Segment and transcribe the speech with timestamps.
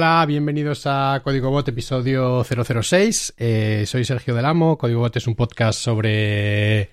[0.00, 3.34] Hola, bienvenidos a Código Bot, episodio 006.
[3.36, 4.78] Eh, soy Sergio Del Amo.
[4.78, 6.90] Código Bot es un podcast sobre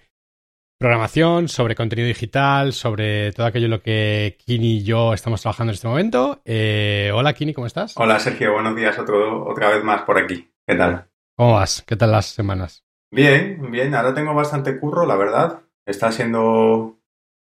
[0.80, 5.70] programación, sobre contenido digital, sobre todo aquello en lo que Kini y yo estamos trabajando
[5.70, 6.42] en este momento.
[6.46, 7.94] Eh, hola, Kini, ¿cómo estás?
[7.96, 8.54] Hola, Sergio.
[8.54, 10.52] Buenos días otro, otra vez más por aquí.
[10.66, 11.08] ¿Qué tal?
[11.38, 11.84] ¿Cómo vas?
[11.86, 12.86] ¿Qué tal las semanas?
[13.12, 13.94] Bien, bien.
[13.94, 15.62] Ahora tengo bastante curro, la verdad.
[15.86, 16.98] Está siendo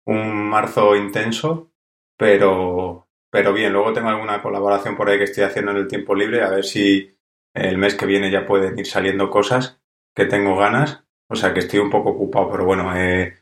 [0.05, 1.73] un marzo intenso,
[2.19, 6.15] pero pero bien, luego tengo alguna colaboración por ahí que estoy haciendo en el tiempo
[6.15, 7.19] libre, a ver si
[7.55, 9.81] el mes que viene ya pueden ir saliendo cosas
[10.15, 11.05] que tengo ganas.
[11.31, 13.35] O sea que estoy un poco ocupado, pero bueno, eh,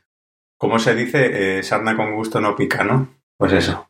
[0.57, 1.59] ¿cómo se dice?
[1.59, 3.15] Eh, sarna con gusto no pica, ¿no?
[3.37, 3.89] Pues eso.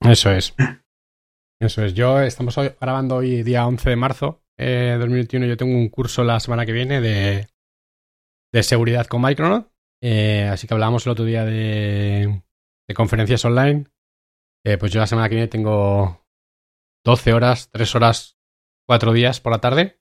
[0.00, 0.54] Eso es.
[1.60, 1.94] Eso es.
[1.94, 5.46] Yo estamos grabando hoy día 11 de marzo de eh, 2021.
[5.46, 7.48] Yo tengo un curso la semana que viene de,
[8.52, 9.68] de seguridad con Micronaut.
[10.00, 12.42] Eh, así que hablábamos el otro día de,
[12.86, 13.86] de conferencias online
[14.68, 16.26] eh, pues yo la semana que viene tengo
[17.06, 18.38] 12 horas, 3 horas,
[18.86, 19.98] 4 días por la tarde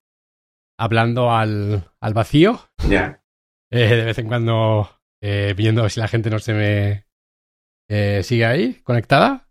[0.78, 2.70] hablando al, al vacío.
[2.90, 3.24] Ya.
[3.72, 4.90] Eh, de vez en cuando
[5.24, 9.50] eh, viendo si la gente no se me sigue ahí conectada.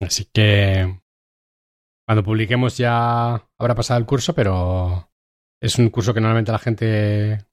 [0.00, 1.00] así que
[2.06, 5.10] cuando publiquemos ya habrá pasado el curso, pero
[5.60, 7.44] es un curso que normalmente la gente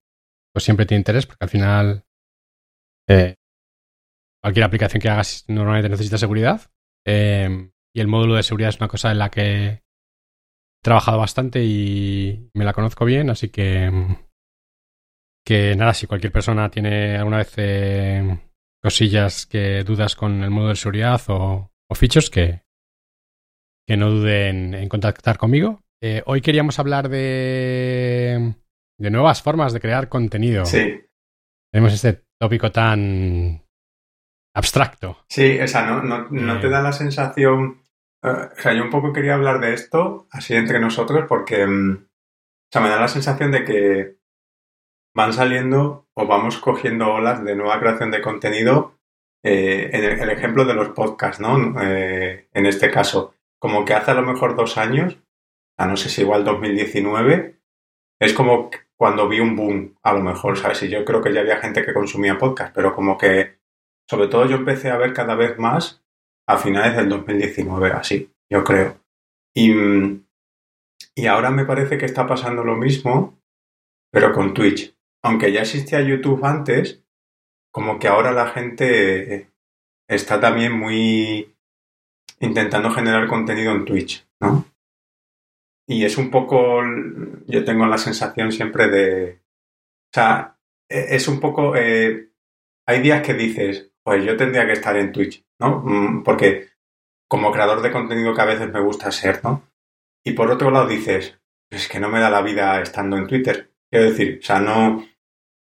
[0.54, 2.06] pues siempre tiene interés porque al final
[4.48, 6.72] cualquier aplicación que hagas normalmente necesita seguridad.
[7.06, 9.84] Em, y el módulo de seguridad es una cosa en la que he
[10.82, 13.92] trabajado bastante y me la conozco bien, así que
[15.46, 18.40] que nada, si cualquier persona tiene alguna vez em,
[18.82, 22.64] cosillas que dudas con el módulo de seguridad o, o features, que,
[23.86, 25.82] que no duden en contactar conmigo.
[26.02, 28.56] Eh, hoy queríamos hablar de,
[28.98, 30.66] de nuevas formas de crear contenido.
[30.66, 31.02] Sí.
[31.72, 33.67] Tenemos este tópico tan,
[34.58, 35.18] abstracto.
[35.30, 37.84] Sí, o sea, no, no, no te da la sensación.
[38.24, 41.66] Eh, o sea, yo un poco quería hablar de esto, así entre nosotros, porque.
[41.66, 44.18] Mm, o sea, me da la sensación de que
[45.16, 49.00] van saliendo o vamos cogiendo olas de nueva creación de contenido.
[49.44, 51.82] Eh, en el, ejemplo de los podcasts, ¿no?
[51.82, 55.18] Eh, en este caso, como que hace a lo mejor dos años,
[55.78, 57.60] a no sé si igual 2019,
[58.20, 60.82] es como cuando vi un boom, a lo mejor, ¿sabes?
[60.84, 63.57] Y yo creo que ya había gente que consumía podcast, pero como que
[64.10, 66.04] sobre todo yo empecé a ver cada vez más
[66.48, 69.00] a finales del 2019, así, yo creo.
[69.56, 69.74] Y,
[71.16, 73.40] y ahora me parece que está pasando lo mismo,
[74.12, 74.96] pero con Twitch.
[75.24, 77.04] Aunque ya existía YouTube antes,
[77.72, 79.52] como que ahora la gente
[80.08, 81.56] está también muy
[82.40, 84.66] intentando generar contenido en Twitch, ¿no?
[85.90, 86.82] Y es un poco,
[87.48, 89.42] yo tengo la sensación siempre de,
[90.12, 90.60] o sea,
[90.90, 92.30] e, es un poco, eh,
[92.86, 95.82] hay días que dices, pues yo tendría que estar en Twitch, ¿no?
[95.84, 96.70] Mm, porque
[97.28, 99.70] como creador de contenido que a veces me gusta ser, ¿no?
[100.24, 101.38] Y por otro lado dices,
[101.70, 103.70] es que no me da la vida estando en Twitter.
[103.92, 105.06] Quiero decir, o sea, no...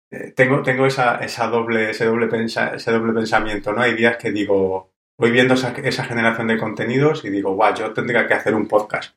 [0.09, 3.81] Eh, tengo, tengo esa, esa doble, ese, doble ese doble pensamiento, ¿no?
[3.81, 7.91] Hay días que digo, voy viendo esa, esa generación de contenidos y digo, guau, yo
[7.91, 9.13] tendría que hacer un podcast.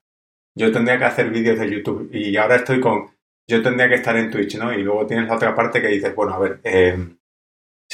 [0.57, 2.11] Yo tendría que hacer vídeos de YouTube.
[2.13, 3.13] Y ahora estoy con,
[3.49, 4.75] yo tendría que estar en Twitch, ¿no?
[4.75, 6.99] Y luego tienes la otra parte que dices, bueno, a ver, eh,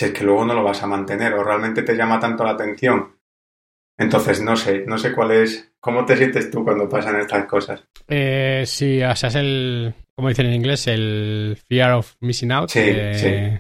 [0.01, 2.53] si es que luego no lo vas a mantener o realmente te llama tanto la
[2.53, 3.19] atención.
[3.99, 7.85] Entonces, no sé, no sé cuál es, ¿cómo te sientes tú cuando pasan estas cosas?
[8.09, 12.71] Eh, sí, o sea, es el, como dicen en inglés, el fear of missing out.
[12.71, 12.81] Sí,
[13.13, 13.59] sí.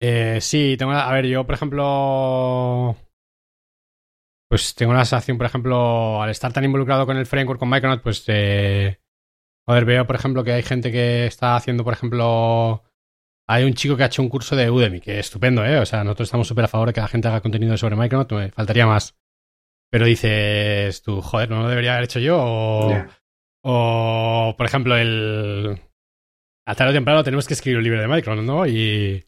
[0.00, 2.96] Eh, sí, tengo, a ver, yo, por ejemplo,
[4.48, 8.02] pues tengo la sensación, por ejemplo, al estar tan involucrado con el framework, con Micronaut,
[8.02, 8.98] pues, eh,
[9.68, 12.82] joder, veo, por ejemplo, que hay gente que está haciendo, por ejemplo,
[13.48, 15.78] hay un chico que ha hecho un curso de Udemy, que es estupendo, ¿eh?
[15.78, 18.32] O sea, nosotros estamos súper a favor de que la gente haga contenido sobre Micronaut,
[18.32, 19.16] me faltaría más.
[19.90, 22.38] Pero dices tú, joder, ¿no lo debería haber hecho yo?
[22.40, 23.04] O,
[23.64, 25.80] o por ejemplo, el...
[26.66, 28.66] A tarde o temprano tenemos que escribir un libro de Micronaut, ¿no?
[28.66, 29.26] Y,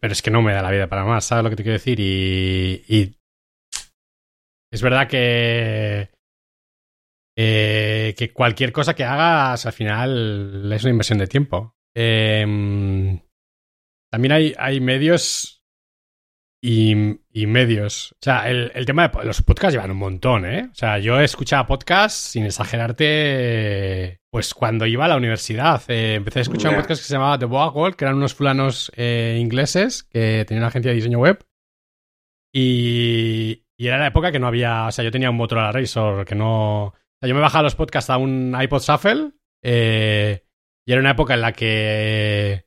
[0.00, 1.78] Pero es que no me da la vida para más, ¿sabes lo que te quiero
[1.78, 2.00] decir?
[2.00, 2.84] Y...
[2.88, 3.16] y
[4.72, 6.10] es verdad que...
[7.38, 11.76] Eh, que cualquier cosa que hagas al final es una inversión de tiempo.
[11.94, 13.20] Eh,
[14.10, 15.62] también hay, hay medios
[16.64, 16.94] y,
[17.32, 18.12] y, medios.
[18.12, 20.68] O sea, el, el, tema de los podcasts llevan un montón, ¿eh?
[20.70, 25.82] O sea, yo he escuchado podcasts, sin exagerarte, pues cuando iba a la universidad.
[25.88, 28.34] Eh, empecé a escuchar un podcast que se llamaba The Boa World, que eran unos
[28.34, 31.44] fulanos eh, ingleses que tenían una agencia de diseño web.
[32.54, 34.86] Y, y, era la época que no había.
[34.86, 36.84] O sea, yo tenía un Motorola Razor que no.
[36.84, 39.32] O sea, yo me bajaba los podcasts a un iPod Shuffle.
[39.64, 40.44] Eh,
[40.86, 42.66] y era una época en la que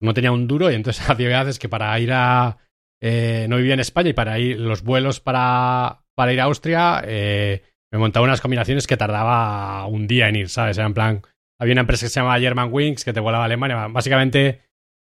[0.00, 2.58] no tenía un duro y entonces hacía veces que para ir a...
[3.04, 7.02] Eh, no vivía en España y para ir los vuelos para, para ir a Austria
[7.04, 7.62] eh,
[7.92, 10.78] me montaba unas combinaciones que tardaba un día en ir, ¿sabes?
[10.78, 11.22] Era en plan,
[11.60, 13.86] había una empresa que se llamaba German Wings que te volaba a Alemania.
[13.88, 14.62] Básicamente,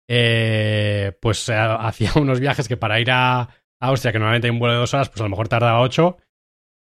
[0.08, 4.60] eh, pues eh, hacía unos viajes que para ir a Austria, que normalmente hay un
[4.60, 6.18] vuelo de dos horas, pues a lo mejor tardaba ocho.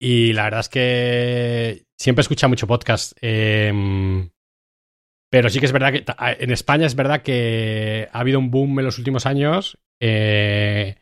[0.01, 3.13] Y la verdad es que siempre escucha mucho podcast.
[3.21, 4.31] Em,
[5.33, 6.05] pero sí que es verdad que
[6.45, 9.79] en España es verdad que ha habido un boom en los últimos años.
[9.99, 10.97] Eh,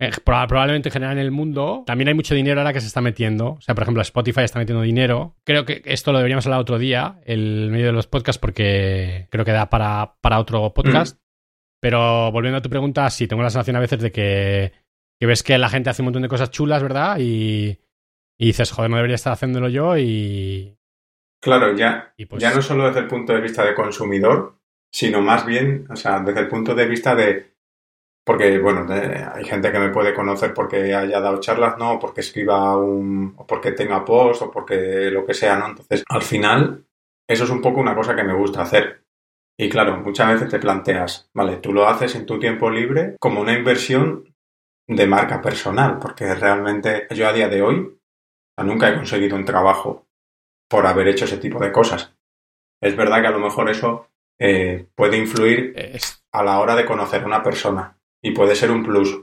[0.00, 3.02] eh, probablemente en general en el mundo, también hay mucho dinero ahora que se está
[3.02, 3.50] metiendo.
[3.50, 5.36] O sea, por ejemplo, Spotify está metiendo dinero.
[5.44, 9.44] Creo que esto lo deberíamos hablar otro día, el medio de los podcasts, porque creo
[9.44, 11.18] que da para, para otro podcast.
[11.78, 14.72] Pero volviendo a tu pregunta, sí, tengo la sensación a veces de que,
[15.20, 17.18] que, ves que la gente hace un montón de cosas chulas, ¿verdad?
[17.20, 17.80] Y,
[18.38, 20.78] y dices, joder, no debería estar haciéndolo yo y...
[21.44, 24.54] Claro, ya, pues ya no solo desde el punto de vista de consumidor,
[24.90, 27.54] sino más bien, o sea, desde el punto de vista de
[28.26, 31.92] porque, bueno, hay gente que me puede conocer porque haya dado charlas, ¿no?
[31.92, 33.34] O porque escriba un.
[33.36, 35.66] o porque tenga post, o porque lo que sea, ¿no?
[35.66, 36.86] Entonces, al final,
[37.28, 39.04] eso es un poco una cosa que me gusta hacer.
[39.58, 43.42] Y claro, muchas veces te planteas, vale, tú lo haces en tu tiempo libre como
[43.42, 44.34] una inversión
[44.88, 47.98] de marca personal, porque realmente yo a día de hoy
[48.62, 50.03] nunca he conseguido un trabajo
[50.68, 52.14] por haber hecho ese tipo de cosas.
[52.82, 54.08] Es verdad que a lo mejor eso
[54.38, 55.74] eh, puede influir
[56.32, 59.20] a la hora de conocer a una persona y puede ser un plus,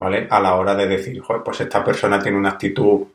[0.00, 0.26] ¿vale?
[0.30, 3.06] A la hora de decir, joder, pues esta persona tiene una actitud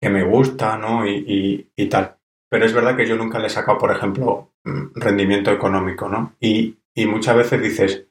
[0.00, 1.06] que me gusta, ¿no?
[1.06, 2.16] Y, y, tal.
[2.50, 6.36] Pero es verdad que yo nunca le he sacado, por ejemplo, mm, rendimiento económico, ¿no?
[6.38, 8.06] Y, y muchas veces dices,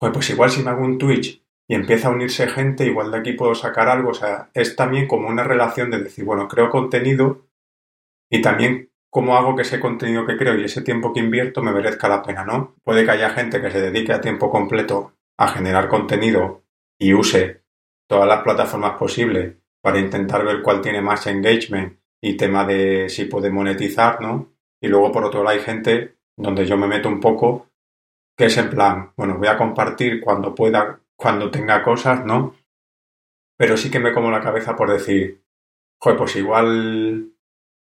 [0.00, 3.18] joder, pues igual si me hago un Twitch y empieza a unirse gente, igual de
[3.18, 4.10] aquí puedo sacar algo.
[4.10, 7.47] O sea, es también como una relación de decir, bueno, creo contenido
[8.30, 11.72] y también cómo hago que ese contenido que creo y ese tiempo que invierto me
[11.72, 12.76] merezca la pena, ¿no?
[12.84, 16.64] Puede que haya gente que se dedique a tiempo completo a generar contenido
[16.98, 17.62] y use
[18.08, 23.26] todas las plataformas posibles para intentar ver cuál tiene más engagement y tema de si
[23.26, 24.52] puede monetizar, ¿no?
[24.80, 27.68] Y luego por otro lado hay gente donde yo me meto un poco
[28.36, 32.54] que es en plan, bueno, voy a compartir cuando pueda, cuando tenga cosas, ¿no?
[33.56, 35.42] Pero sí que me como la cabeza por decir,
[36.00, 37.32] joder, pues igual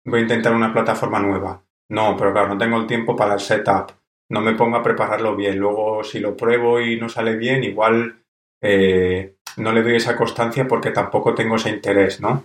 [0.07, 1.62] voy a intentar una plataforma nueva.
[1.89, 3.92] No, pero claro, no tengo el tiempo para el setup.
[4.30, 5.57] No me pongo a prepararlo bien.
[5.57, 8.24] Luego, si lo pruebo y no sale bien, igual
[8.62, 12.44] eh, no le doy esa constancia porque tampoco tengo ese interés, ¿no?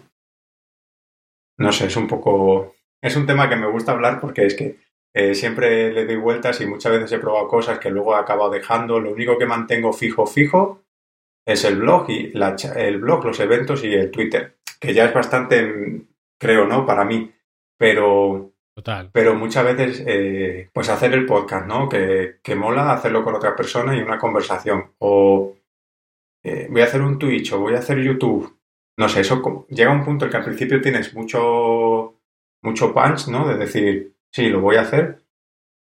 [1.59, 2.75] No sé, es un poco.
[3.01, 4.77] Es un tema que me gusta hablar porque es que
[5.15, 8.51] eh, siempre le doy vueltas y muchas veces he probado cosas que luego he acabado
[8.51, 9.01] dejando.
[9.01, 10.83] Lo único que mantengo fijo, fijo
[11.45, 15.15] es el blog y la, el blog, los eventos y el Twitter, que ya es
[15.15, 16.03] bastante,
[16.39, 16.87] creo, ¿no?
[16.87, 17.33] Para mí
[17.83, 19.11] pero, Total.
[19.13, 21.89] pero muchas veces, eh, pues hacer el podcast, ¿no?
[21.89, 24.93] Que, que, mola hacerlo con otra persona y una conversación.
[25.01, 25.57] O
[26.45, 28.57] eh, voy a hacer un Twitch o voy a hacer YouTube.
[28.97, 32.21] No sé, eso llega a un punto en que al principio tienes mucho,
[32.63, 33.49] mucho punch, ¿no?
[33.49, 35.25] De decir, sí, lo voy a hacer.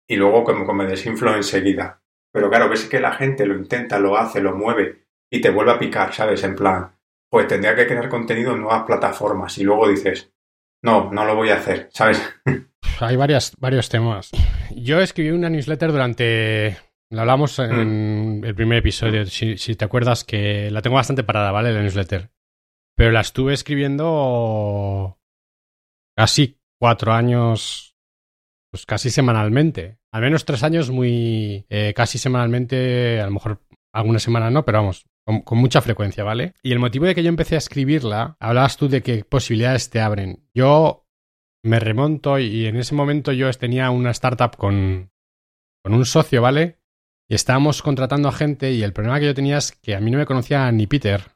[0.08, 2.04] Y luego como que me desinflo enseguida.
[2.32, 5.72] Pero claro, ves que la gente lo intenta, lo hace, lo mueve y te vuelve
[5.72, 6.44] a picar, ¿sabes?
[6.44, 6.92] En plan,
[7.28, 9.58] pues tendría que crear contenido en nuevas plataformas.
[9.58, 10.32] Y luego dices,
[10.84, 12.22] no, no lo voy a hacer, ¿sabes?
[13.00, 14.32] Hay varias, varios temas.
[14.76, 16.78] Yo escribí una newsletter durante...
[17.10, 18.44] Lo hablamos en mm.
[18.44, 21.72] el primer episodio, si, te acuerdas, que la tengo bastante parada, ¿vale?
[21.72, 22.32] La newsletter.
[22.96, 25.20] Pero la estuve escribiendo
[26.16, 27.96] casi cuatro años,
[28.72, 30.00] pues casi semanalmente.
[30.12, 31.66] Al menos tres años muy...
[31.70, 33.62] Eh, casi semanalmente, a lo mejor
[33.94, 35.06] alguna semana no, pero vamos,
[35.44, 36.54] con, mucha frecuencia, ¿vale?
[36.64, 40.00] Y el motivo de que yo empecé a escribirla, hablabas tú de qué posibilidades te
[40.00, 40.48] abren.
[40.54, 41.06] Yo
[41.64, 45.12] me remonto y en ese momento yo tenía una startup con,
[45.84, 46.80] con un socio, ¿vale?
[47.30, 50.12] Y estábamos contratando a gente y el problema que yo tenía es que a mí
[50.12, 51.36] no me conocía ni Peter.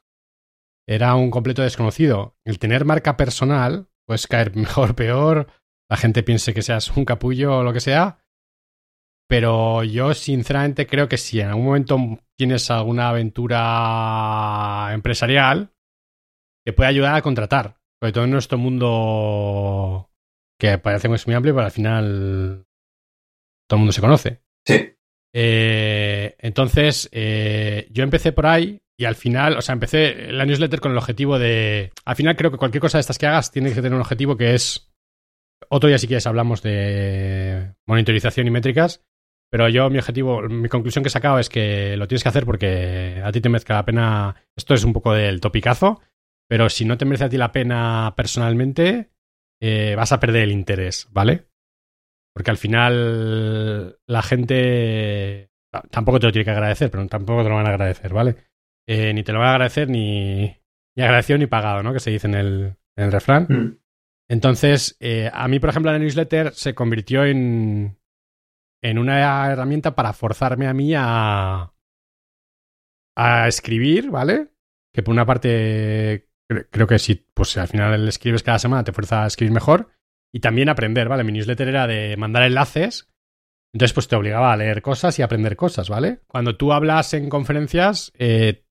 [0.88, 2.38] Era un completo desconocido.
[2.44, 5.48] El tener marca personal, puedes caer mejor, peor,
[5.90, 8.24] la gente piense que seas un capullo o lo que sea,
[9.28, 11.98] pero yo sinceramente creo que si en algún momento
[12.42, 15.70] tienes alguna aventura empresarial,
[16.66, 17.76] te puede ayudar a contratar.
[18.00, 20.10] Sobre todo en nuestro mundo
[20.58, 22.66] que parece muy amplio, pero al final
[23.68, 24.42] todo el mundo se conoce.
[24.66, 24.92] Sí.
[25.32, 30.80] Eh, entonces, eh, yo empecé por ahí y al final, o sea, empecé la newsletter
[30.80, 31.92] con el objetivo de.
[32.04, 34.36] Al final, creo que cualquier cosa de estas que hagas tiene que tener un objetivo
[34.36, 34.90] que es.
[35.68, 39.04] Otro día, si quieres, hablamos de monitorización y métricas.
[39.52, 42.46] Pero yo, mi objetivo, mi conclusión que he sacado es que lo tienes que hacer
[42.46, 44.34] porque a ti te merezca la pena.
[44.56, 46.00] Esto es un poco del topicazo,
[46.48, 49.10] pero si no te merece a ti la pena personalmente,
[49.60, 51.48] eh, vas a perder el interés, ¿vale?
[52.34, 55.50] Porque al final la gente
[55.90, 58.36] tampoco te lo tiene que agradecer, pero tampoco te lo van a agradecer, ¿vale?
[58.88, 60.56] Eh, ni te lo van a agradecer ni,
[60.96, 61.92] ni agradecido ni pagado, ¿no?
[61.92, 63.46] Que se dice en el, en el refrán.
[63.50, 63.78] Mm.
[64.30, 67.98] Entonces, eh, a mí, por ejemplo, la newsletter se convirtió en,
[68.82, 71.72] en una herramienta para forzarme a mí a,
[73.16, 74.48] a escribir, ¿vale?
[74.92, 76.28] Que por una parte
[76.70, 79.88] creo que si pues al final escribes cada semana te fuerza a escribir mejor
[80.32, 81.24] y también aprender, ¿vale?
[81.24, 83.08] Mi newsletter era de mandar enlaces,
[83.72, 86.20] entonces pues te obligaba a leer cosas y aprender cosas, ¿vale?
[86.26, 88.64] Cuando tú hablas en conferencias, eh,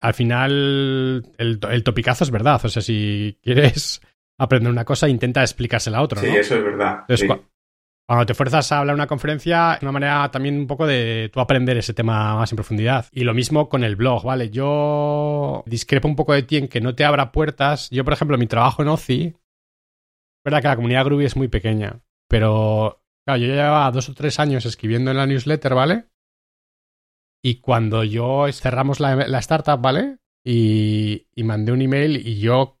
[0.00, 4.00] al final el, el, topicazo es verdad, o sea, si quieres
[4.38, 7.04] aprender una cosa, intenta explicársela a otro, Sí, eso es verdad.
[7.08, 7.28] Entonces,
[8.06, 11.40] cuando te fuerzas a hablar una conferencia, es una manera también un poco de tú
[11.40, 13.06] aprender ese tema más en profundidad.
[13.10, 14.50] Y lo mismo con el blog, ¿vale?
[14.50, 17.90] Yo discrepo un poco de ti en que no te abra puertas.
[17.90, 19.34] Yo, por ejemplo, mi trabajo en OCI, es
[20.44, 24.38] verdad que la comunidad Groovy es muy pequeña, pero claro, yo llevaba dos o tres
[24.38, 26.04] años escribiendo en la newsletter, ¿vale?
[27.42, 30.18] Y cuando yo cerramos la, startup, ¿vale?
[30.44, 32.78] Y, y mandé un email y yo,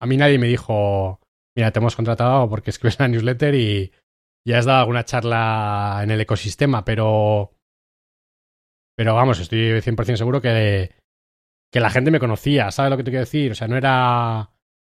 [0.00, 1.18] a mí nadie me dijo,
[1.56, 3.92] mira, te hemos contratado porque escribes la newsletter y
[4.46, 7.52] ya has dado alguna charla en el ecosistema, pero.
[8.96, 10.92] Pero vamos, estoy 100% seguro que,
[11.72, 13.50] que la gente me conocía, ¿sabes lo que te quiero decir?
[13.50, 14.50] O sea, no era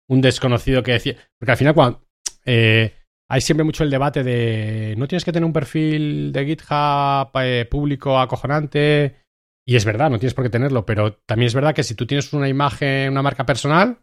[0.08, 1.16] un desconocido que decía.
[1.38, 2.04] Porque al final, cuando.
[2.44, 2.96] Eh,
[3.28, 4.94] hay siempre mucho el debate de.
[4.98, 9.22] No tienes que tener un perfil de GitHub eh, público acojonante.
[9.66, 12.04] Y es verdad, no tienes por qué tenerlo, pero también es verdad que si tú
[12.04, 13.98] tienes una imagen, una marca personal,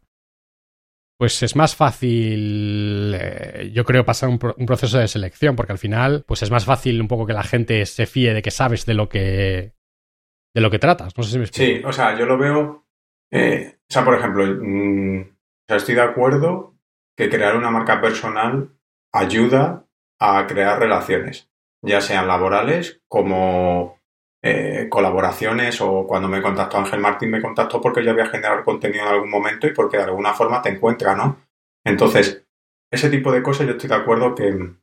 [1.19, 6.23] pues es más fácil, eh, yo creo, pasar un, proceso de selección, porque al final,
[6.25, 8.93] pues es más fácil un poco que la gente se fíe de que sabes de
[8.93, 9.73] lo que,
[10.55, 11.17] de lo que tratas.
[11.17, 11.71] No sé si me explico.
[11.71, 12.87] Sí, o sea, yo lo veo,
[13.31, 15.35] eh, o sea, por ejemplo, mm,
[15.67, 16.77] estoy de acuerdo
[17.17, 18.69] que crear una marca personal
[19.11, 19.85] ayuda
[20.21, 21.49] a crear relaciones,
[21.81, 23.98] ya sean laborales como
[24.41, 29.03] eh, colaboraciones o cuando me contactó Ángel Martín me contactó porque yo había generado contenido
[29.03, 31.45] en algún momento y porque de alguna forma te encuentra, ¿no?
[31.85, 32.45] Entonces,
[32.91, 34.75] ese tipo de cosas yo estoy de acuerdo que,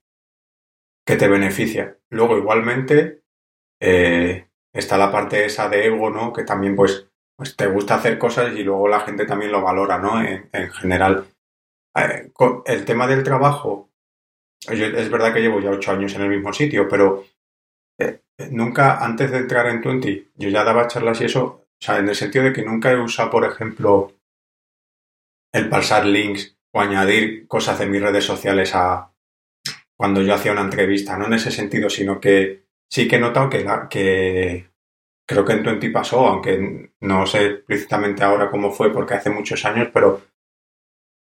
[1.06, 1.98] que te beneficia.
[2.10, 3.22] Luego, igualmente,
[3.80, 6.32] eh, está la parte esa de ego, ¿no?
[6.32, 9.98] Que también, pues, pues te gusta hacer cosas y luego la gente también lo valora,
[9.98, 10.22] ¿no?
[10.22, 11.26] En, general.
[11.96, 12.30] Eh,
[12.66, 13.90] el tema del trabajo,
[14.68, 17.24] es verdad que llevo ya ocho años en el mismo sitio, pero
[18.50, 22.08] nunca, antes de entrar en Twenty, yo ya daba charlas y eso, o sea, en
[22.08, 24.12] el sentido de que nunca he usado, por ejemplo,
[25.52, 29.12] el pasar links o añadir cosas de mis redes sociales a
[29.96, 33.48] cuando yo hacía una entrevista, no en ese sentido, sino que sí que he notado
[33.48, 34.70] que, que
[35.26, 39.64] creo que en Twenty pasó, aunque no sé explícitamente ahora cómo fue porque hace muchos
[39.64, 40.22] años, pero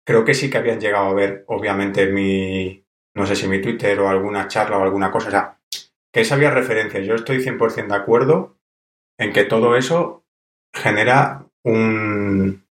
[0.05, 3.99] creo que sí que habían llegado a ver, obviamente, mi, no sé si mi Twitter
[3.99, 5.59] o alguna charla o alguna cosa,
[6.13, 6.99] que esa había referencia.
[7.01, 8.57] Yo estoy 100% de acuerdo
[9.17, 10.25] en que todo eso
[10.73, 12.65] genera un,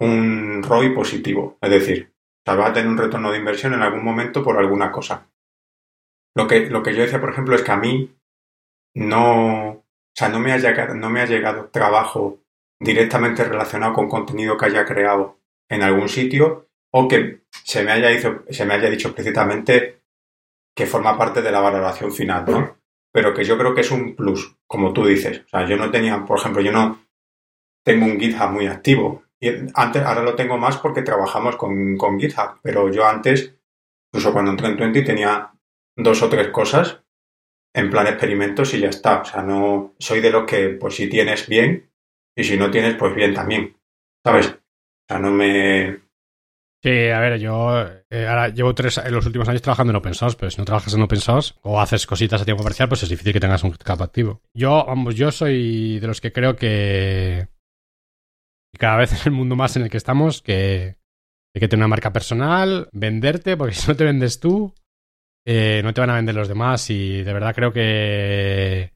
[0.00, 1.58] un ROI positivo.
[1.60, 2.12] Es decir,
[2.46, 5.28] o va a tener un retorno de inversión en algún momento por alguna cosa.
[6.34, 8.16] Lo que, lo que yo decía, por ejemplo, es que a mí
[8.94, 9.84] no, o
[10.14, 12.40] sea, no me, ha llegado, no me ha llegado trabajo
[12.80, 18.10] directamente relacionado con contenido que haya creado en algún sitio o que se me haya,
[18.50, 20.01] se me haya dicho explícitamente
[20.74, 22.78] que forma parte de la valoración final, ¿no?
[23.12, 25.42] Pero que yo creo que es un plus, como tú dices.
[25.46, 27.06] O sea, yo no tenía, por ejemplo, yo no
[27.84, 29.24] tengo un GitHub muy activo.
[29.40, 33.54] Y antes, ahora lo tengo más porque trabajamos con, con GitHub, pero yo antes,
[34.12, 35.52] incluso cuando entré en Twenty, tenía
[35.96, 37.02] dos o tres cosas
[37.74, 39.22] en plan experimentos y ya está.
[39.22, 41.90] O sea, no soy de los que, pues si tienes bien,
[42.36, 43.76] y si no tienes, pues bien también.
[44.24, 44.48] ¿Sabes?
[44.48, 46.00] O sea, no me,
[46.82, 50.14] Sí, a ver, yo eh, ahora llevo tres en los últimos años trabajando en open
[50.14, 53.04] source, pero si no trabajas en open source o haces cositas a tiempo comercial, pues
[53.04, 54.42] es difícil que tengas un cap activo.
[54.52, 57.46] Yo, vamos, yo soy de los que creo que
[58.76, 60.96] cada vez en el mundo más en el que estamos, que
[61.54, 64.74] hay que tener una marca personal, venderte, porque si no te vendes tú,
[65.46, 68.92] eh, no te van a vender los demás y de verdad creo que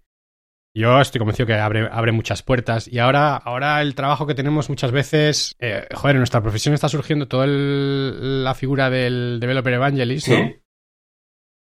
[0.76, 4.68] yo estoy convencido que abre, abre muchas puertas y ahora, ahora el trabajo que tenemos
[4.68, 10.28] muchas veces, eh, joder, en nuestra profesión está surgiendo toda la figura del developer evangelist,
[10.28, 10.52] ¿no?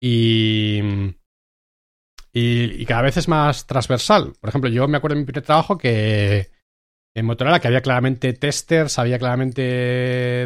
[0.02, 0.82] Y,
[2.32, 4.34] y, cada vez es más transversal.
[4.40, 6.50] Por ejemplo, yo me acuerdo de mi primer trabajo que
[7.16, 9.62] en Motorola que había claramente testers, había claramente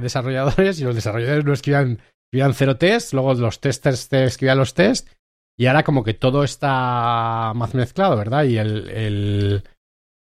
[0.01, 4.75] desarrolladores y los desarrolladores no escribían, escribían cero test, luego los testers te escribían los
[4.75, 5.11] tests
[5.59, 8.45] y ahora como que todo está más mezclado, ¿verdad?
[8.45, 9.65] Y el,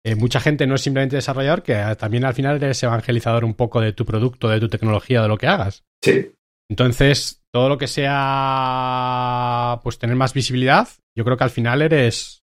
[0.06, 3.82] eh, mucha gente no es simplemente desarrollador, que también al final eres evangelizador un poco
[3.82, 5.84] de tu producto, de tu tecnología, de lo que hagas.
[6.02, 6.32] Sí.
[6.70, 12.44] Entonces, todo lo que sea, pues tener más visibilidad, yo creo que al final eres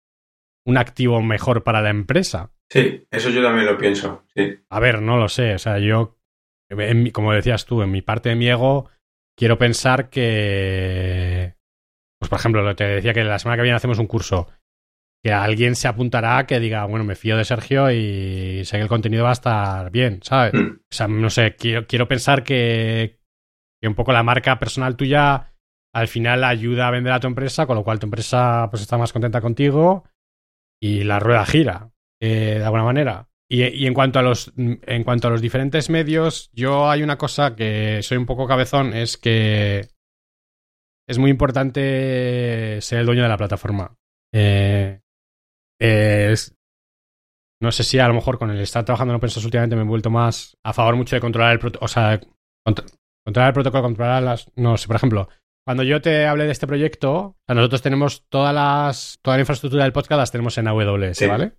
[0.66, 2.50] un activo mejor para la empresa.
[2.68, 4.58] Sí, eso yo también lo pienso, sí.
[4.70, 6.18] A ver, no lo sé, o sea, yo
[7.12, 8.88] como decías tú, en mi parte de mi ego,
[9.36, 11.54] quiero pensar que,
[12.22, 14.46] pues por ejemplo, lo te decía que la semana que viene hacemos un curso,
[15.24, 18.88] que alguien se apuntará que diga, bueno, me fío de Sergio y sé que el
[18.88, 20.54] contenido va a estar bien, ¿sabes?
[20.54, 20.76] Mm.
[20.78, 23.18] O sea, no sé, quiero, quiero pensar que,
[23.80, 25.52] que un poco la marca personal tuya
[25.92, 28.96] al final ayuda a vender a tu empresa, con lo cual tu empresa pues está
[28.98, 30.04] más contenta contigo
[30.80, 33.28] y la rueda gira, eh, de alguna manera.
[33.48, 37.56] Y, en, cuanto a los, en cuanto a los diferentes medios, yo hay una cosa
[37.56, 39.88] que soy un poco cabezón, es que
[41.12, 43.94] es muy importante ser el dueño de la plataforma.
[44.34, 45.00] Eh,
[47.60, 49.86] no sé si a lo mejor con el estar trabajando en open últimamente me he
[49.86, 52.18] vuelto más a favor mucho de controlar el o sea,
[52.64, 55.28] controlar el protocolo, controlar las, no sé, por ejemplo,
[55.64, 59.92] cuando yo te hablé de este proyecto, nosotros tenemos todas las, toda la infraestructura del
[59.92, 61.52] podcast las tenemos en AWS, ¿vale?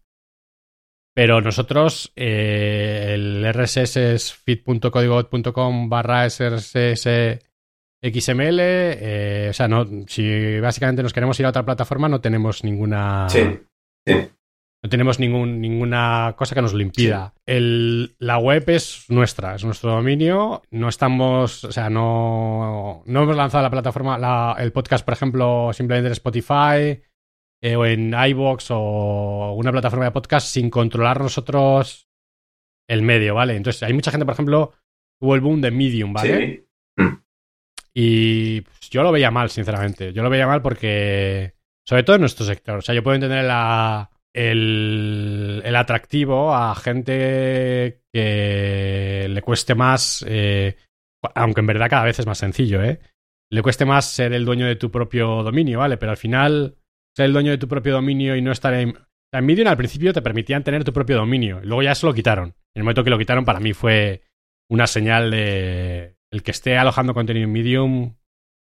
[1.15, 7.07] Pero nosotros, eh, el RSS es fit.codigo.com barra SRSS
[8.03, 8.59] XML.
[8.59, 13.27] Eh, o sea, no, si básicamente nos queremos ir a otra plataforma, no tenemos ninguna.
[13.29, 13.59] Sí,
[14.05, 14.29] sí.
[14.83, 17.33] No tenemos ningún, ninguna cosa que nos lo impida.
[17.45, 20.61] El, la web es nuestra, es nuestro dominio.
[20.71, 26.07] No estamos, o sea, no, no hemos lanzado la plataforma, el podcast, por ejemplo, simplemente
[26.07, 27.01] en Spotify
[27.61, 32.09] eh, o en iBox o una plataforma de podcast sin controlar nosotros
[32.89, 33.55] el medio, ¿vale?
[33.55, 34.73] Entonces, hay mucha gente, por ejemplo,
[35.17, 36.45] tuvo el boom de Medium, ¿vale?
[36.45, 36.67] Sí.
[37.95, 40.13] Y pues, yo lo veía mal, sinceramente.
[40.13, 41.53] Yo lo veía mal porque,
[41.87, 46.73] sobre todo en nuestro sector, o sea, yo puedo entender la el, el, atractivo a
[46.75, 50.75] gente que le cueste más, eh,
[51.35, 52.99] aunque en verdad cada vez es más sencillo, ¿eh?
[53.51, 55.97] Le cueste más ser el dueño de tu propio dominio, ¿vale?
[55.97, 56.77] Pero al final,
[57.15, 58.97] ser el dueño de tu propio dominio y no estar en...
[59.31, 62.49] En Medium al principio te permitían tener tu propio dominio, luego ya se lo quitaron.
[62.49, 64.21] En el momento que lo quitaron, para mí fue
[64.69, 66.17] una señal de...
[66.33, 67.93] El que esté alojando contenido en Medium,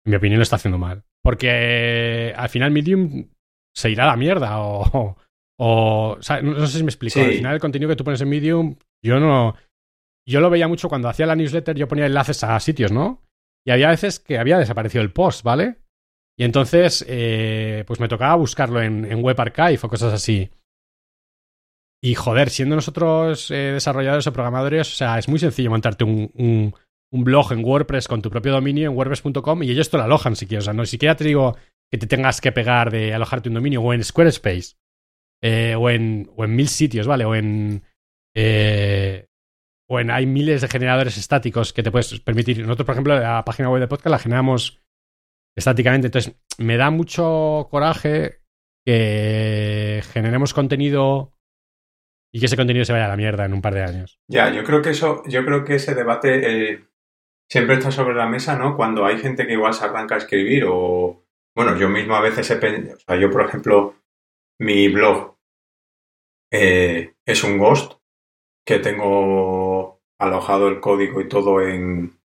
[0.05, 1.05] en mi opinión, lo está haciendo mal.
[1.23, 3.29] Porque al final Medium
[3.73, 5.15] se irá a la mierda o,
[5.57, 7.21] o, no, sé si me explico.
[7.21, 9.55] Al final, el contenido que tú pones en Medium, yo no.
[10.27, 13.23] Yo lo veía mucho cuando hacía la newsletter, yo ponía enlaces a sitios, ¿no?
[13.65, 15.77] Y había veces que había desaparecido el post, ¿vale?
[16.37, 20.49] Y entonces, eh, pues me tocaba buscarlo en, en, Web Archive o cosas así.
[22.03, 26.31] Y joder, siendo nosotros eh, desarrolladores o programadores, o sea, es muy sencillo montarte un,
[26.33, 26.73] un,
[27.11, 30.35] un, blog en WordPress con tu propio dominio en WordPress.com y ellos te lo alojan
[30.35, 30.63] si quieres.
[30.63, 31.55] O sea, no siquiera te digo
[31.91, 34.75] que te tengas que pegar de alojarte un dominio o en Squarespace.
[35.43, 37.25] Eh, o, en, o en mil sitios, ¿vale?
[37.25, 37.83] O en,
[38.35, 39.25] eh,
[39.89, 40.11] o en.
[40.11, 42.59] Hay miles de generadores estáticos que te puedes permitir.
[42.59, 44.83] Nosotros, por ejemplo, la página web de podcast la generamos
[45.57, 46.07] estáticamente.
[46.07, 48.41] Entonces, me da mucho coraje
[48.85, 51.33] que generemos contenido
[52.31, 54.19] y que ese contenido se vaya a la mierda en un par de años.
[54.27, 56.87] Ya, yo creo que eso, yo creo que ese debate eh,
[57.51, 58.77] siempre está sobre la mesa, ¿no?
[58.77, 62.49] Cuando hay gente que igual se arranca a escribir o, bueno, yo mismo a veces
[62.49, 63.95] he pensado, o sea, yo por ejemplo,
[64.61, 65.35] mi blog
[66.49, 67.99] eh, es un Ghost
[68.65, 72.17] que tengo alojado el código y todo en,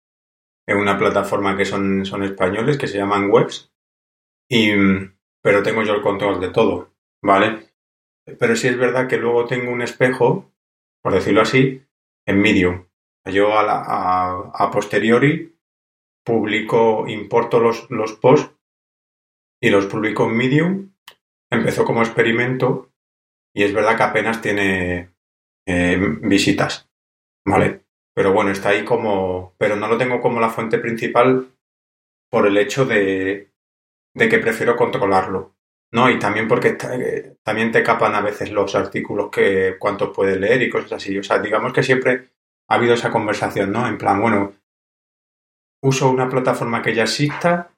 [0.67, 3.73] en una plataforma que son, son españoles que se llaman Webs.
[4.51, 4.73] Y,
[5.43, 7.71] pero tengo yo el control de todo, ¿vale?
[8.39, 10.53] Pero sí es verdad que luego tengo un espejo,
[11.03, 11.83] por decirlo así,
[12.27, 12.87] en Medium.
[13.27, 15.57] Yo a, a, a posteriori
[16.25, 18.55] publico, importo los, los posts
[19.63, 20.95] y los publico en Medium
[21.51, 22.91] empezó como experimento
[23.55, 25.11] y es verdad que apenas tiene
[25.67, 26.91] eh, visitas,
[27.47, 27.85] ¿vale?
[28.15, 29.55] Pero bueno, está ahí como...
[29.59, 31.53] Pero no lo tengo como la fuente principal
[32.31, 33.53] por el hecho de,
[34.15, 35.55] de que prefiero controlarlo,
[35.93, 36.11] ¿no?
[36.11, 40.63] Y también porque eh, también te capan a veces los artículos que cuántos puedes leer
[40.63, 41.17] y cosas así.
[41.19, 42.34] O sea, digamos que siempre
[42.75, 43.87] ha habido esa conversación, ¿no?
[43.87, 44.55] En plan, bueno,
[45.83, 47.71] uso una plataforma que ya exista,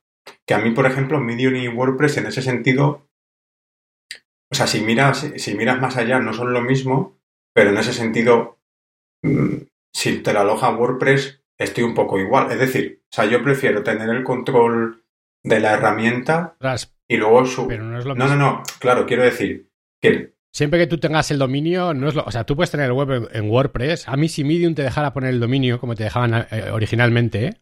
[0.44, 3.06] que a mí, por ejemplo, Medium y WordPress en ese sentido
[4.50, 7.18] o sea, si miras, si miras más allá, no son lo mismo,
[7.52, 8.58] pero en ese sentido,
[9.22, 9.56] mm,
[9.92, 12.50] si te la aloja WordPress, estoy un poco igual.
[12.52, 15.02] Es decir, o sea, yo prefiero tener el control
[15.42, 16.56] de la herramienta
[17.08, 17.66] y luego su...
[17.66, 19.68] Pero no, es lo no, no, no, claro, quiero decir
[20.00, 20.35] que...
[20.56, 22.24] Siempre que tú tengas el dominio, no es lo...
[22.24, 24.08] O sea, tú puedes tener el web en WordPress.
[24.08, 27.60] A mí si Medium te dejara poner el dominio como te dejaban eh, originalmente,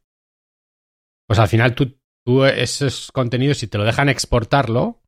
[1.27, 5.03] pues al final tú, tú esos contenidos, si te lo dejan exportarlo,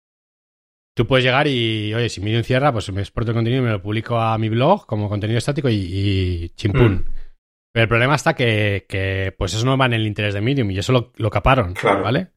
[0.96, 3.70] tú puedes llegar y, oye, si Medium cierra, pues me exporto el contenido y me
[3.70, 6.92] lo publico a mi blog como contenido estático y, y chimpún.
[6.92, 7.04] Mm.
[7.72, 10.72] Pero el problema está que, que, pues eso no va en el interés de Medium
[10.72, 12.02] y eso lo, lo caparon, claro.
[12.02, 12.32] ¿vale?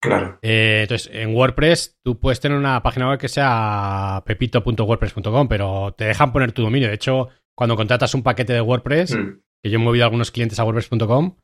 [0.00, 0.38] Claro.
[0.42, 6.04] Eh, entonces, en WordPress tú puedes tener una página web que sea pepito.wordpress.com, pero te
[6.04, 6.88] dejan poner tu dominio.
[6.88, 9.40] De hecho, cuando contratas un paquete de WordPress, mm.
[9.62, 11.36] que yo he movido algunos clientes a WordPress.com,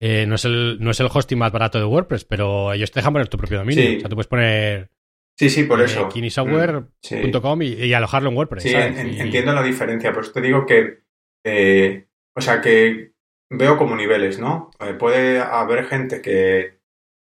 [0.00, 3.00] eh, no, es el, no es el hosting más barato de WordPress, pero ellos te
[3.00, 3.96] dejan poner tu propio dominio.
[3.96, 4.90] O sea, tú puedes poner
[5.38, 6.08] Sí, sí, por eso.
[6.08, 8.62] kinisoftware.com y, alojarlo en WordPress.
[8.62, 11.00] Sí, entiendo la diferencia, por eso te digo que,
[11.44, 13.12] eh, o sea, que
[13.50, 14.70] veo como niveles, ¿no?
[14.80, 16.75] Eh, puede haber gente que,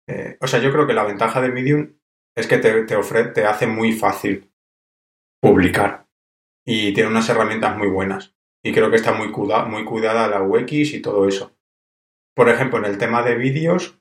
[0.08, 1.94] eh, o sea, yo creo que la ventaja de Medium
[2.36, 4.52] es que te, te, ofrece, te hace muy fácil
[5.42, 6.08] publicar
[6.66, 8.36] y tiene unas herramientas muy buenas.
[8.64, 11.56] Y creo que está muy, muy cuidada la UX y todo eso.
[12.36, 14.00] Por ejemplo, en el tema de vídeos,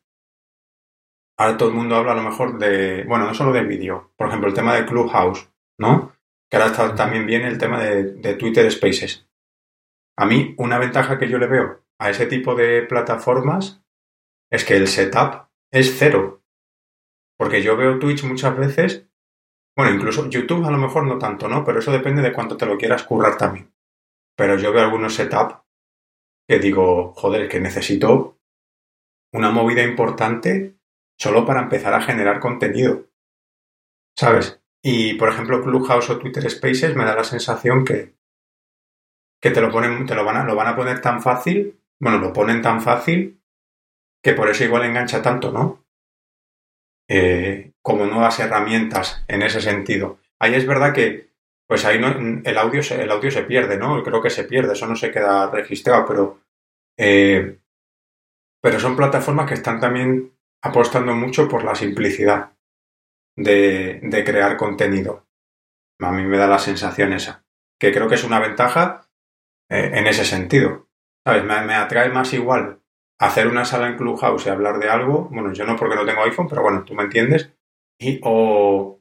[1.37, 4.29] ahora todo el mundo habla a lo mejor de, bueno, no solo de vídeo, por
[4.29, 6.13] ejemplo, el tema de Clubhouse, ¿no?
[6.49, 9.29] Que ahora está, también viene el tema de, Twitter Spaces.
[10.17, 13.83] A mí, una ventaja que yo le veo a ese tipo de plataformas
[14.51, 16.43] es que el setup es cero.
[17.39, 19.09] Porque yo veo Twitch muchas veces,
[19.77, 21.65] bueno, incluso YouTube a lo mejor no tanto, ¿no?
[21.65, 23.75] Pero eso depende de cuánto te lo quieras currar también.
[24.37, 25.57] Pero yo veo algunos setups
[26.49, 28.39] que digo, joder, que necesito
[29.33, 30.77] una movida importante
[31.19, 33.09] solo para empezar a generar contenido.
[34.17, 34.61] ¿Sabes?
[34.83, 38.15] Y por ejemplo, Clubhouse o Twitter Spaces me da la sensación que,
[39.41, 42.19] que te lo ponen, te lo van a, lo van a poner tan fácil, bueno,
[42.19, 43.42] lo ponen tan fácil
[44.23, 45.85] que por eso igual engancha tanto, ¿no?
[47.09, 50.21] Eh, como nuevas herramientas en ese sentido.
[50.39, 51.31] Ahí es verdad que,
[51.67, 54.03] pues ahí no, el, audio el audio se pierde, ¿no?
[54.03, 56.41] Creo que se pierde, eso no se queda registrado, pero,
[56.97, 57.59] eh,
[58.61, 60.33] pero son plataformas que están también
[60.63, 62.53] apostando mucho por la simplicidad
[63.37, 65.27] de, de, crear contenido.
[66.01, 67.45] A mí me da la sensación esa,
[67.79, 69.09] que creo que es una ventaja
[69.73, 70.87] eh, en ese sentido.
[71.25, 71.45] ¿Sabes?
[71.45, 72.82] Me, atrae más igual
[73.25, 76.23] hacer una sala en Clubhouse y hablar de algo, bueno, yo no porque no tengo
[76.23, 77.53] iPhone, pero bueno, tú me entiendes,
[77.99, 78.99] y, o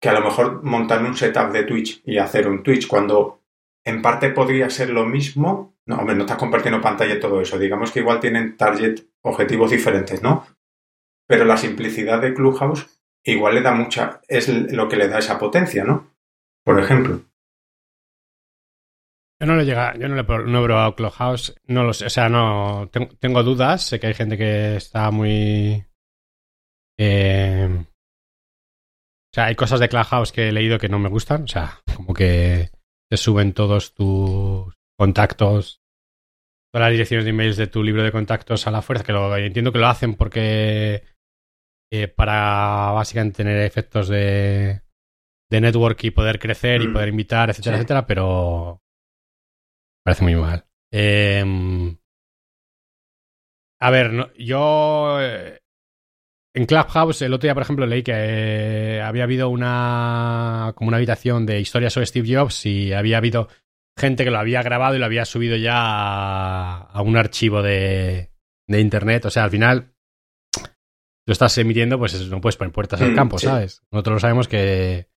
[0.00, 3.42] que a lo mejor montar un setup de Twitch y hacer un Twitch cuando
[3.84, 7.58] en parte podría ser lo mismo, no, hombre, no estás compartiendo pantalla y todo eso,
[7.58, 10.46] digamos que igual tienen target objetivos diferentes, ¿no?
[11.28, 12.88] pero la simplicidad de Clubhouse
[13.22, 16.10] igual le da mucha, es lo que le da esa potencia, ¿no?
[16.64, 17.20] Por ejemplo.
[19.40, 22.10] Yo no le llega, yo no le no he probado Clubhouse, no lo sé, o
[22.10, 25.84] sea, no tengo, dudas, sé que hay gente que está muy
[26.98, 27.86] eh,
[29.30, 31.80] o sea, hay cosas de Clubhouse que he leído que no me gustan, o sea,
[31.94, 32.70] como que
[33.10, 35.82] te suben todos tus contactos,
[36.72, 39.36] todas las direcciones de emails de tu libro de contactos a la fuerza, que lo
[39.36, 41.04] entiendo que lo hacen porque
[41.92, 44.80] eh, para básicamente tener efectos de,
[45.50, 46.92] de network y poder crecer y mm.
[46.94, 48.80] poder invitar, etcétera, etcétera, pero
[50.08, 50.64] parece muy mal.
[50.90, 51.98] Em,
[53.78, 55.60] a ver, yo eh,
[56.54, 60.96] en Clubhouse el otro día, por ejemplo, leí que eh, había habido una como una
[60.96, 63.48] habitación de historias sobre Steve Jobs y había habido
[63.98, 68.30] gente que lo había grabado y lo había subido ya a, un archivo de,
[68.66, 69.26] de internet.
[69.26, 69.92] O sea, al final
[71.26, 73.82] lo estás emitiendo, pues no puedes poner puertas al mm, campo, ¿sabes?
[73.92, 75.10] Nosotros lo sabemos que.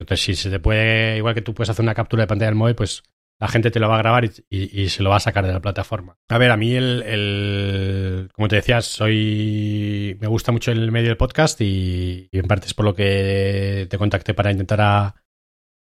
[0.00, 2.56] Entonces, si se te puede, igual que tú puedes hacer una captura de pantalla del
[2.56, 3.04] móvil, pues
[3.38, 5.60] la gente te lo va a grabar y, se lo va a sacar de la
[5.60, 6.18] plataforma.
[6.28, 11.08] A ver, a mí el, el, como te decía, soy, me gusta mucho el medio
[11.08, 15.14] del podcast y, en parte es por lo que te contacté para intentar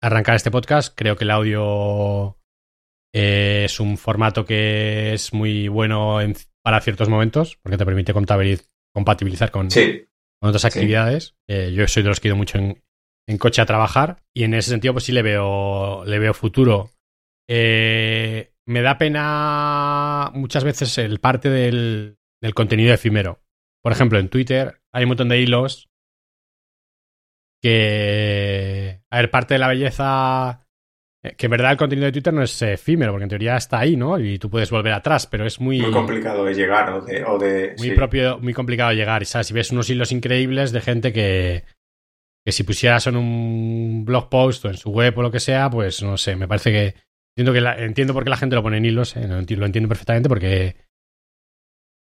[0.01, 0.93] arrancar este podcast.
[0.95, 2.37] Creo que el audio
[3.13, 6.19] es un formato que es muy bueno
[6.61, 9.69] para ciertos momentos porque te permite compatibilizar con,
[10.41, 11.35] otras actividades.
[11.47, 14.53] Eh, yo soy de los que he ido mucho en, coche a trabajar y en
[14.53, 16.91] ese sentido pues sí le veo, le veo futuro.
[17.49, 23.41] Eh, me da pena muchas veces el parte del, del contenido efímero.
[23.81, 25.89] Por ejemplo, en Twitter hay un montón de hilos
[27.61, 29.01] que...
[29.09, 30.67] A ver, parte de la belleza
[31.23, 33.79] eh, que en verdad el contenido de Twitter no es efímero, porque en teoría está
[33.79, 34.19] ahí, ¿no?
[34.19, 35.81] Y tú puedes volver atrás, pero es muy...
[35.81, 37.23] Muy complicado de llegar o de...
[37.23, 39.25] O de muy propio, muy complicado de llegar.
[39.25, 39.47] ¿sabes?
[39.47, 41.63] Si ves unos hilos increíbles de gente que,
[42.45, 45.69] que si pusieras en un blog post o en su web o lo que sea,
[45.69, 47.06] pues no sé, me parece que...
[47.37, 49.27] Entiendo, que entiendo por qué la gente lo pone en hilos, ¿eh?
[49.27, 50.75] lo, entiendo, perfectamente porque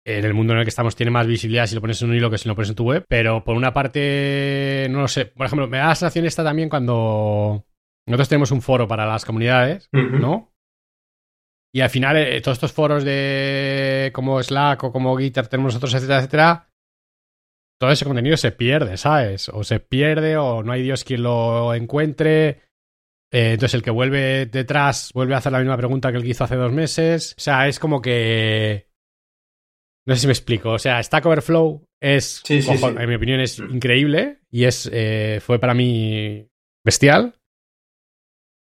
[0.06, 2.16] en el mundo en el que estamos tiene más visibilidad si lo pones en un
[2.16, 5.26] hilo que si lo pones en tu web, pero por una parte, no lo sé,
[5.26, 7.66] por ejemplo, me da la sensación esta también cuando
[8.08, 10.54] nosotros tenemos un foro para las comunidades, ¿no?
[11.76, 15.94] Y al final, eh, todos estos foros de como Slack o como Gitter tenemos nosotros,
[15.94, 16.70] etcétera, etcétera,
[17.78, 19.50] todo ese contenido se pierde, ¿sabes?
[19.50, 22.62] O se pierde o no hay Dios quien lo encuentre.
[23.32, 26.30] Eh, entonces el que vuelve detrás vuelve a hacer la misma pregunta que el que
[26.30, 27.34] hizo hace dos meses.
[27.38, 28.88] O sea, es como que...
[30.06, 30.72] No sé si me explico.
[30.72, 35.74] O sea, Stack Overflow es, en mi opinión, es increíble y es eh, fue para
[35.74, 36.48] mí
[36.86, 37.36] bestial